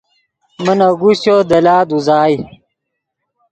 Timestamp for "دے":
1.49-1.59